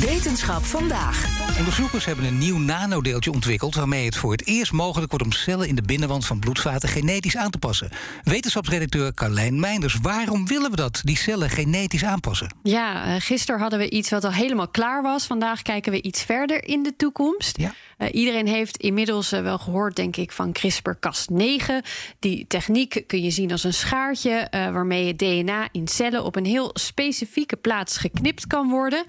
Wetenschap 0.00 0.64
vandaag. 0.64 1.47
Onderzoekers 1.58 2.04
hebben 2.04 2.24
een 2.24 2.38
nieuw 2.38 2.58
nanodeeltje 2.58 3.32
ontwikkeld 3.32 3.74
waarmee 3.74 4.04
het 4.04 4.16
voor 4.16 4.32
het 4.32 4.46
eerst 4.46 4.72
mogelijk 4.72 5.10
wordt 5.10 5.24
om 5.24 5.32
cellen 5.32 5.68
in 5.68 5.74
de 5.74 5.82
binnenwand 5.82 6.26
van 6.26 6.38
bloedvaten 6.38 6.88
genetisch 6.88 7.36
aan 7.36 7.50
te 7.50 7.58
passen. 7.58 7.90
Wetenschapsredacteur 8.22 9.14
Carlijn 9.14 9.60
Meinders, 9.60 9.96
waarom 10.02 10.46
willen 10.46 10.70
we 10.70 10.76
dat, 10.76 11.00
die 11.04 11.16
cellen 11.16 11.50
genetisch 11.50 12.04
aanpassen? 12.04 12.54
Ja, 12.62 13.06
uh, 13.06 13.14
gisteren 13.18 13.60
hadden 13.60 13.78
we 13.78 13.90
iets 13.90 14.10
wat 14.10 14.24
al 14.24 14.32
helemaal 14.32 14.68
klaar 14.68 15.02
was. 15.02 15.26
Vandaag 15.26 15.62
kijken 15.62 15.92
we 15.92 16.02
iets 16.02 16.22
verder 16.22 16.64
in 16.64 16.82
de 16.82 16.96
toekomst. 16.96 17.58
Ja. 17.58 17.74
Uh, 17.98 18.08
iedereen 18.12 18.46
heeft 18.46 18.76
inmiddels 18.76 19.32
uh, 19.32 19.40
wel 19.40 19.58
gehoord, 19.58 19.96
denk 19.96 20.16
ik, 20.16 20.32
van 20.32 20.56
CRISPR-Cas9. 20.58 21.72
Die 22.18 22.46
techniek 22.46 23.04
kun 23.06 23.22
je 23.22 23.30
zien 23.30 23.52
als 23.52 23.64
een 23.64 23.74
schaartje 23.74 24.48
waarmee 24.50 25.06
het 25.06 25.18
DNA 25.18 25.68
in 25.72 25.88
cellen 25.88 26.24
op 26.24 26.36
een 26.36 26.44
heel 26.44 26.70
specifieke 26.72 27.56
plaats 27.56 27.96
geknipt 27.96 28.46
kan 28.46 28.68
worden. 28.68 29.04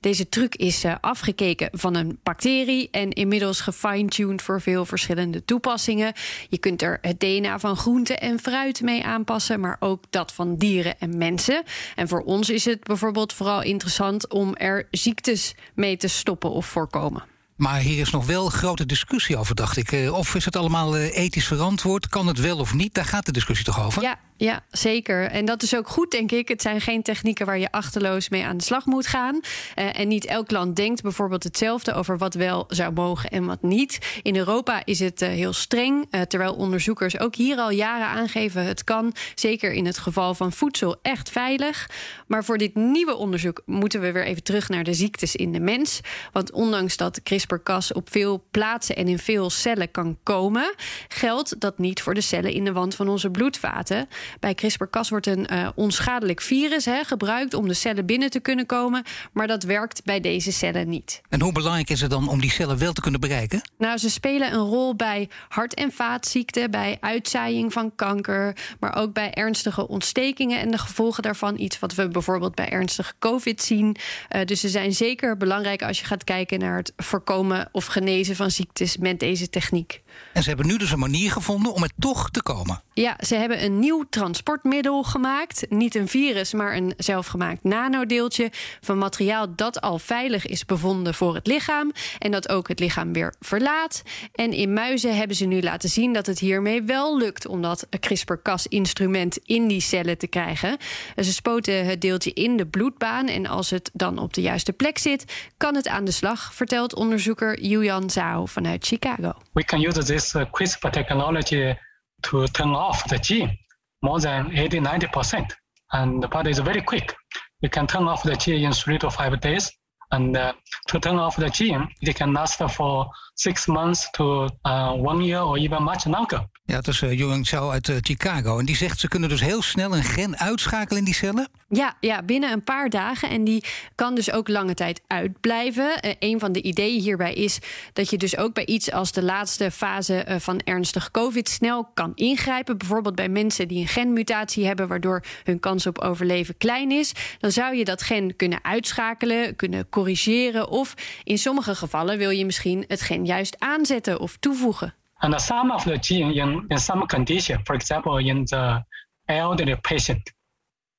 Deze 0.00 0.28
truc 0.28 0.54
is 0.54 0.84
afgekeken 1.00 1.68
van 1.72 1.93
een 1.94 2.18
bacterie 2.22 2.88
en 2.90 3.10
inmiddels 3.10 3.60
gefine-tuned 3.60 4.42
voor 4.42 4.60
veel 4.60 4.84
verschillende 4.84 5.44
toepassingen. 5.44 6.12
Je 6.48 6.58
kunt 6.58 6.82
er 6.82 6.98
het 7.00 7.20
DNA 7.20 7.58
van 7.58 7.76
groente 7.76 8.16
en 8.16 8.38
fruit 8.40 8.80
mee 8.80 9.04
aanpassen, 9.04 9.60
maar 9.60 9.76
ook 9.80 10.04
dat 10.10 10.32
van 10.32 10.56
dieren 10.56 10.98
en 10.98 11.18
mensen. 11.18 11.62
En 11.94 12.08
voor 12.08 12.22
ons 12.22 12.50
is 12.50 12.64
het 12.64 12.84
bijvoorbeeld 12.84 13.32
vooral 13.32 13.62
interessant 13.62 14.28
om 14.28 14.54
er 14.54 14.86
ziektes 14.90 15.54
mee 15.74 15.96
te 15.96 16.08
stoppen 16.08 16.50
of 16.50 16.66
voorkomen. 16.66 17.32
Maar 17.56 17.78
hier 17.78 18.00
is 18.00 18.10
nog 18.10 18.26
wel 18.26 18.48
grote 18.48 18.86
discussie 18.86 19.36
over, 19.36 19.54
dacht 19.54 19.76
ik. 19.76 20.10
Of 20.12 20.34
is 20.34 20.44
het 20.44 20.56
allemaal 20.56 20.96
ethisch 20.96 21.46
verantwoord? 21.46 22.08
Kan 22.08 22.26
het 22.26 22.40
wel 22.40 22.58
of 22.58 22.74
niet? 22.74 22.94
Daar 22.94 23.04
gaat 23.04 23.26
de 23.26 23.32
discussie 23.32 23.66
toch 23.66 23.84
over? 23.84 24.02
Ja, 24.02 24.18
ja, 24.44 24.64
zeker. 24.70 25.30
En 25.30 25.44
dat 25.44 25.62
is 25.62 25.76
ook 25.76 25.88
goed, 25.88 26.10
denk 26.10 26.32
ik. 26.32 26.48
Het 26.48 26.62
zijn 26.62 26.80
geen 26.80 27.02
technieken 27.02 27.46
waar 27.46 27.58
je 27.58 27.70
achterloos 27.72 28.28
mee 28.28 28.44
aan 28.44 28.56
de 28.56 28.64
slag 28.64 28.86
moet 28.86 29.06
gaan. 29.06 29.34
Uh, 29.34 29.98
en 29.98 30.08
niet 30.08 30.24
elk 30.24 30.50
land 30.50 30.76
denkt 30.76 31.02
bijvoorbeeld 31.02 31.42
hetzelfde 31.42 31.94
over 31.94 32.18
wat 32.18 32.34
wel 32.34 32.64
zou 32.68 32.92
mogen 32.92 33.30
en 33.30 33.44
wat 33.44 33.62
niet. 33.62 34.20
In 34.22 34.36
Europa 34.36 34.82
is 34.84 34.98
het 34.98 35.22
uh, 35.22 35.28
heel 35.28 35.52
streng, 35.52 36.06
uh, 36.10 36.20
terwijl 36.20 36.54
onderzoekers 36.54 37.18
ook 37.18 37.34
hier 37.34 37.56
al 37.56 37.70
jaren 37.70 38.06
aangeven 38.06 38.64
het 38.64 38.84
kan. 38.84 39.14
Zeker 39.34 39.72
in 39.72 39.86
het 39.86 39.98
geval 39.98 40.34
van 40.34 40.52
voedsel 40.52 40.96
echt 41.02 41.30
veilig. 41.30 41.90
Maar 42.26 42.44
voor 42.44 42.58
dit 42.58 42.74
nieuwe 42.74 43.14
onderzoek 43.14 43.62
moeten 43.66 44.00
we 44.00 44.12
weer 44.12 44.24
even 44.24 44.42
terug 44.42 44.68
naar 44.68 44.84
de 44.84 44.94
ziektes 44.94 45.36
in 45.36 45.52
de 45.52 45.60
mens. 45.60 46.00
Want 46.32 46.52
ondanks 46.52 46.96
dat 46.96 47.22
CRISPR-Cas 47.22 47.92
op 47.92 48.10
veel 48.10 48.44
plaatsen 48.50 48.96
en 48.96 49.08
in 49.08 49.18
veel 49.18 49.50
cellen 49.50 49.90
kan 49.90 50.18
komen, 50.22 50.74
geldt 51.08 51.60
dat 51.60 51.78
niet 51.78 52.02
voor 52.02 52.14
de 52.14 52.20
cellen 52.20 52.52
in 52.52 52.64
de 52.64 52.72
wand 52.72 52.94
van 52.94 53.08
onze 53.08 53.30
bloedvaten. 53.30 54.08
Bij 54.40 54.54
CRISPR-Cas 54.54 55.08
wordt 55.08 55.26
een 55.26 55.46
uh, 55.52 55.68
onschadelijk 55.74 56.40
virus 56.40 56.84
hè, 56.84 57.04
gebruikt 57.04 57.54
om 57.54 57.68
de 57.68 57.74
cellen 57.74 58.06
binnen 58.06 58.30
te 58.30 58.40
kunnen 58.40 58.66
komen. 58.66 59.02
Maar 59.32 59.46
dat 59.46 59.62
werkt 59.62 60.04
bij 60.04 60.20
deze 60.20 60.52
cellen 60.52 60.88
niet. 60.88 61.20
En 61.28 61.40
hoe 61.40 61.52
belangrijk 61.52 61.90
is 61.90 62.00
het 62.00 62.10
dan 62.10 62.28
om 62.28 62.40
die 62.40 62.50
cellen 62.50 62.78
wel 62.78 62.92
te 62.92 63.00
kunnen 63.00 63.20
bereiken? 63.20 63.60
Nou, 63.78 63.98
ze 63.98 64.10
spelen 64.10 64.52
een 64.52 64.66
rol 64.66 64.96
bij 64.96 65.28
hart- 65.48 65.74
en 65.74 65.92
vaatziekten, 65.92 66.70
bij 66.70 66.96
uitzaaiing 67.00 67.72
van 67.72 67.94
kanker, 67.94 68.56
maar 68.80 68.96
ook 68.96 69.12
bij 69.12 69.32
ernstige 69.32 69.88
ontstekingen 69.88 70.60
en 70.60 70.70
de 70.70 70.78
gevolgen 70.78 71.22
daarvan. 71.22 71.58
Iets 71.58 71.78
wat 71.78 71.94
we 71.94 72.08
bijvoorbeeld 72.08 72.54
bij 72.54 72.70
ernstige 72.70 73.12
COVID 73.18 73.62
zien. 73.62 73.96
Uh, 74.30 74.44
dus 74.44 74.60
ze 74.60 74.68
zijn 74.68 74.92
zeker 74.92 75.36
belangrijk 75.36 75.82
als 75.82 75.98
je 75.98 76.04
gaat 76.04 76.24
kijken 76.24 76.58
naar 76.58 76.76
het 76.76 76.92
voorkomen 76.96 77.68
of 77.72 77.86
genezen 77.86 78.36
van 78.36 78.50
ziektes 78.50 78.96
met 78.96 79.20
deze 79.20 79.50
techniek. 79.50 80.02
En 80.32 80.42
ze 80.42 80.48
hebben 80.48 80.66
nu 80.66 80.76
dus 80.76 80.90
een 80.90 80.98
manier 80.98 81.30
gevonden 81.30 81.72
om 81.72 81.82
er 81.82 81.90
toch 81.98 82.30
te 82.30 82.42
komen. 82.42 82.82
Ja, 82.92 83.16
ze 83.26 83.34
hebben 83.34 83.64
een 83.64 83.78
nieuw 83.78 84.04
transportmiddel 84.10 85.02
gemaakt. 85.02 85.66
Niet 85.68 85.94
een 85.94 86.08
virus, 86.08 86.52
maar 86.52 86.76
een 86.76 86.94
zelfgemaakt 86.96 87.62
nanodeeltje 87.62 88.50
van 88.80 88.98
materiaal 88.98 89.54
dat 89.54 89.80
al 89.80 89.98
veilig 89.98 90.46
is 90.46 90.64
bevonden 90.64 91.14
voor 91.14 91.34
het 91.34 91.46
lichaam. 91.46 91.92
En 92.18 92.30
dat 92.30 92.48
ook 92.48 92.68
het 92.68 92.78
lichaam 92.78 93.12
weer 93.12 93.34
verlaat. 93.40 94.02
En 94.32 94.52
in 94.52 94.72
muizen 94.72 95.16
hebben 95.16 95.36
ze 95.36 95.44
nu 95.44 95.62
laten 95.62 95.88
zien 95.88 96.12
dat 96.12 96.26
het 96.26 96.38
hiermee 96.38 96.82
wel 96.82 97.18
lukt 97.18 97.46
om 97.46 97.62
dat 97.62 97.86
CRISPR-Cas-instrument 98.00 99.38
in 99.44 99.68
die 99.68 99.80
cellen 99.80 100.18
te 100.18 100.26
krijgen. 100.26 100.76
Ze 101.16 101.32
spoten 101.32 101.86
het 101.86 102.00
deeltje 102.00 102.32
in 102.32 102.56
de 102.56 102.66
bloedbaan. 102.66 103.26
En 103.26 103.46
als 103.46 103.70
het 103.70 103.90
dan 103.92 104.18
op 104.18 104.34
de 104.34 104.40
juiste 104.40 104.72
plek 104.72 104.98
zit, 104.98 105.24
kan 105.56 105.74
het 105.74 105.88
aan 105.88 106.04
de 106.04 106.10
slag, 106.10 106.54
vertelt 106.54 106.94
onderzoeker 106.94 107.60
Yuan 107.60 108.10
Zhao 108.10 108.46
vanuit 108.46 108.86
Chicago. 108.86 109.32
We 109.52 109.64
can 109.64 109.84
use 109.84 109.98
this 110.04 110.36
uh, 110.36 110.44
CRISPR 110.46 110.92
technology 110.92 111.76
to 112.22 112.46
turn 112.48 112.70
off 112.70 113.08
the 113.08 113.18
gene 113.18 113.56
more 114.02 114.20
than 114.20 114.56
80 114.56 114.80
90%. 114.80 115.50
And 115.92 116.22
the 116.22 116.28
part 116.28 116.46
is 116.46 116.58
very 116.58 116.82
quick. 116.82 117.14
You 117.60 117.68
can 117.70 117.86
turn 117.86 118.04
off 118.04 118.22
the 118.22 118.36
gene 118.36 118.64
in 118.64 118.72
three 118.72 118.98
to 118.98 119.10
five 119.10 119.40
days. 119.40 119.70
And 120.12 120.36
uh, 120.36 120.52
to 120.88 121.00
turn 121.00 121.18
off 121.18 121.36
the 121.36 121.48
gene, 121.48 121.88
it 122.02 122.14
can 122.14 122.32
last 122.32 122.58
for 122.58 123.06
six 123.34 123.66
months 123.66 124.10
to 124.10 124.48
uh, 124.62 124.92
one 124.92 125.24
year 125.24 125.44
or 125.44 125.56
even 125.56 125.82
much 125.82 126.04
longer. 126.04 126.46
Ja, 126.66 126.76
het 126.76 126.88
is 126.88 127.00
uh, 127.00 127.12
Yuan 127.18 127.44
Zhao 127.44 127.70
uit 127.70 127.88
uh, 127.88 127.96
Chicago. 128.00 128.58
En 128.58 128.64
die 128.64 128.76
zegt 128.76 129.00
ze 129.00 129.08
kunnen 129.08 129.28
dus 129.28 129.40
heel 129.40 129.62
snel 129.62 129.96
een 129.96 130.02
gen 130.02 130.38
uitschakelen 130.38 130.98
in 130.98 131.04
die 131.04 131.14
cellen? 131.14 131.48
Ja, 131.68 131.96
ja, 132.00 132.22
binnen 132.22 132.52
een 132.52 132.64
paar 132.64 132.90
dagen. 132.90 133.30
En 133.30 133.44
die 133.44 133.64
kan 133.94 134.14
dus 134.14 134.32
ook 134.32 134.48
lange 134.48 134.74
tijd 134.74 135.00
uitblijven. 135.06 135.98
Uh, 136.04 136.12
een 136.18 136.38
van 136.38 136.52
de 136.52 136.62
ideeën 136.62 137.00
hierbij 137.00 137.32
is 137.32 137.58
dat 137.92 138.10
je 138.10 138.16
dus 138.16 138.36
ook 138.36 138.54
bij 138.54 138.66
iets 138.66 138.92
als 138.92 139.12
de 139.12 139.22
laatste 139.22 139.70
fase 139.70 140.26
uh, 140.28 140.36
van 140.38 140.58
ernstig 140.58 141.10
COVID 141.10 141.48
snel 141.48 141.88
kan 141.94 142.12
ingrijpen. 142.14 142.78
Bijvoorbeeld 142.78 143.14
bij 143.14 143.28
mensen 143.28 143.68
die 143.68 143.80
een 143.80 143.88
genmutatie 143.88 144.66
hebben, 144.66 144.88
waardoor 144.88 145.24
hun 145.44 145.60
kans 145.60 145.86
op 145.86 145.98
overleven 145.98 146.56
klein 146.56 146.90
is. 146.90 147.12
Dan 147.38 147.52
zou 147.52 147.76
je 147.76 147.84
dat 147.84 148.02
gen 148.02 148.36
kunnen 148.36 148.58
uitschakelen, 148.62 149.56
kunnen 149.56 149.88
corrigeren. 149.88 150.68
Of 150.68 150.94
in 151.24 151.38
sommige 151.38 151.74
gevallen 151.74 152.18
wil 152.18 152.30
je 152.30 152.44
misschien 152.44 152.84
het 152.88 153.00
gen 153.00 153.23
juist 153.26 153.60
aanzetten 153.60 154.20
of 154.20 154.36
toevoegen. 154.36 154.94
And 155.18 155.40
some 155.40 155.72
of 155.72 155.82
the 155.82 155.98
gene 155.98 156.34
in, 156.34 156.64
in 156.68 156.78
some 156.78 157.06
condition, 157.06 157.60
for 157.64 157.74
example, 157.74 158.18
in 158.18 158.44
the 158.44 158.84
elderly 159.24 159.76
patient, 159.76 160.32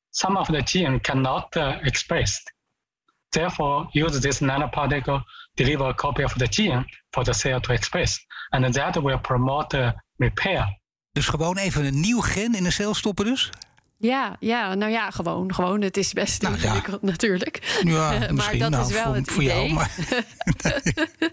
some 0.10 0.38
of 0.38 0.48
the 0.48 0.64
gene 0.64 1.00
cannot 1.00 1.56
uh, 1.56 1.78
express. 1.82 2.44
Therefore, 3.30 3.88
use 3.92 4.20
this 4.20 4.40
nanoparticle, 4.40 5.24
deliver 5.54 5.88
a 5.88 5.94
copy 5.94 6.24
of 6.24 6.34
the 6.34 6.48
gene 6.48 6.86
for 7.12 7.24
the 7.24 7.34
cell 7.34 7.60
to 7.60 7.74
express. 7.74 8.20
And 8.52 8.74
that 8.74 8.96
will 8.98 9.20
promote 9.20 9.78
uh, 9.78 9.92
repair. 10.18 10.80
Dus 11.12 11.28
gewoon 11.28 11.58
even 11.58 11.86
een 11.86 12.00
nieuw 12.00 12.22
gen 12.22 12.56
in 12.56 12.66
een 12.66 12.72
cel 12.72 12.94
stoppen 12.94 13.26
dus? 13.26 13.52
Ja, 13.98 14.36
ja, 14.40 14.74
nou 14.74 14.92
ja, 14.92 15.12
gewoon. 15.12 15.54
gewoon. 15.54 15.82
Het 15.82 15.98
is 15.98 16.14
best 16.14 16.42
nou, 16.42 16.54
ingewikkeld 16.54 17.02
ja. 17.02 17.08
natuurlijk. 17.10 17.80
Ja, 17.84 18.10
maar 18.32 18.58
dat 18.58 18.70
nou, 18.70 18.88
is 18.88 18.94
wel 18.94 19.04
voor, 19.04 19.16
het 19.16 19.32
voor 19.32 19.44
idee. 19.44 19.56
jou. 19.56 19.74
Maar... 19.74 19.92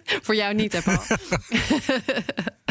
voor 0.24 0.34
jou 0.34 0.54
niet, 0.54 0.72
hè, 0.72 0.82
Paul? 0.82 1.02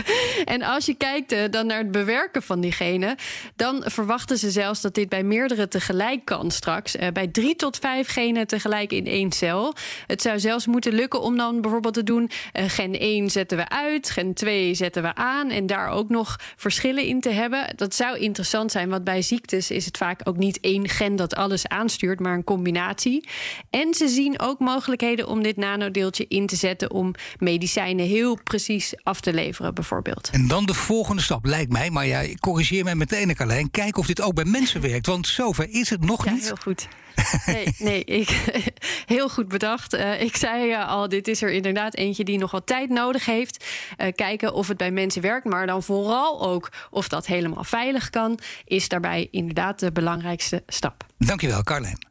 en 0.52 0.62
als 0.62 0.86
je 0.86 0.94
kijkt 0.94 1.34
uh, 1.34 1.40
dan 1.50 1.66
naar 1.66 1.78
het 1.78 1.92
bewerken 1.92 2.44
van 2.44 2.62
die 2.62 2.72
genen... 2.72 3.16
dan 3.56 3.84
verwachten 3.86 4.38
ze 4.38 4.52
zelfs 4.52 4.82
dat 4.82 4.94
dit 4.94 5.10
bij 5.10 5.24
meerdere 5.24 5.68
tegelijk 5.68 6.26
kan 6.26 6.52
straks. 6.52 6.96
Uh, 6.96 7.08
bij 7.14 7.28
drie 7.28 7.56
tot 7.56 7.78
vijf 7.78 8.08
genen 8.08 8.48
tegelijk 8.48 8.92
in 8.92 9.06
één 9.06 9.32
cel. 9.32 9.74
Het 10.08 10.22
zou 10.22 10.40
zelfs 10.40 10.66
moeten 10.68 10.94
lukken 10.94 11.22
om 11.22 11.38
dan 11.38 11.62
bijvoorbeeld 11.62 11.94
te 11.94 12.04
doen... 12.04 12.30
Uh, 12.54 12.64
gen 12.68 13.00
1 13.00 13.30
zetten 13.30 13.58
we 13.58 13.70
uit, 13.70 14.10
gen 14.10 14.34
2 14.34 14.74
zetten 14.74 15.04
we 15.04 15.16
aan... 15.16 15.50
en 15.50 15.66
daar 15.66 15.90
ook 15.90 16.10
nog 16.10 16.40
verschillen 16.56 17.06
in 17.06 17.22
te 17.22 17.30
hebben. 17.30 17.74
Dat 17.76 17.96
zou 17.96 18.18
interessant 18.18 18.72
zijn, 18.72 18.90
want 18.90 19.04
bij 19.04 19.22
ziektes 19.22 19.72
is 19.72 19.86
het 19.86 19.98
vaak 19.98 20.22
ook 20.24 20.38
niet 20.38 20.60
één 20.60 20.90
gen 20.90 21.16
dat 21.16 21.36
alles 21.36 21.68
aanstuurt, 21.68 22.20
maar 22.20 22.34
een 22.34 22.44
combinatie. 22.44 23.28
En 23.70 23.94
ze 23.94 24.08
zien 24.08 24.40
ook 24.40 24.60
mogelijkheden 24.60 25.28
om 25.28 25.44
dit 25.44 25.58
nanodeeltje 25.58 26.26
in 26.28 26.46
te 26.46 26.56
zetten 26.56 26.92
om 26.92 27.14
medicijnen 27.38 28.06
heel 28.06 28.38
precies 28.44 28.94
af 29.04 29.22
te 29.22 29.34
leveren, 29.34 29.74
bijvoorbeeld. 29.74 30.30
En 30.42 30.48
dan 30.48 30.66
de 30.66 30.74
volgende 30.74 31.22
stap, 31.22 31.46
lijkt 31.46 31.72
mij, 31.72 31.90
maar 31.90 32.06
ja, 32.06 32.24
corrigeer 32.40 32.84
mij 32.84 32.96
meteen, 32.96 33.36
Carlijn. 33.36 33.72
Kijk 33.72 33.98
of 33.98 34.06
dit 34.06 34.22
ook 34.22 34.34
bij 34.34 34.46
mensen 34.46 34.82
werkt, 34.82 35.06
want 35.06 35.28
zover 35.28 35.70
is 35.70 35.90
het 35.90 36.06
nog 36.06 36.26
ja, 36.26 36.32
niet. 36.32 36.44
heel 36.44 36.56
goed. 36.56 36.88
Nee, 37.46 37.76
nee 37.90 38.04
ik, 38.04 38.30
heel 39.16 39.30
goed 39.30 39.48
bedacht. 39.48 39.94
Uh, 39.94 40.22
ik 40.22 40.36
zei 40.36 40.70
uh, 40.70 40.88
al, 40.88 41.10
dit 41.10 41.28
is 41.28 41.42
er 41.42 41.52
inderdaad 41.52 41.96
eentje 41.96 42.24
die 42.24 42.38
nog 42.38 42.52
wat 42.52 42.68
tijd 42.68 42.90
nodig 42.90 43.26
heeft. 43.26 43.66
Uh, 43.98 44.08
kijken 44.16 44.54
of 44.54 44.68
het 44.68 44.78
bij 44.78 44.92
mensen 44.92 45.22
werkt, 45.22 45.46
maar 45.46 45.68
dan 45.68 45.84
vooral 45.84 46.48
ook 46.48 46.70
of 46.90 47.08
dat 47.08 47.26
helemaal 47.26 47.64
veilig 47.64 48.10
kan, 48.10 48.40
is 48.66 48.88
daarbij 48.88 49.28
inderdaad 49.32 49.80
de 49.80 49.92
belangrijkste 49.92 50.64
stap. 50.68 51.06
Dankjewel, 51.18 51.64
Carlijn. 51.64 52.11